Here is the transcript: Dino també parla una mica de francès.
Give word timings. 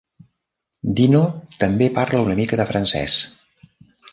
Dino 0.99 1.21
també 1.65 1.91
parla 1.99 2.25
una 2.29 2.39
mica 2.41 2.61
de 2.63 2.69
francès. 2.73 3.19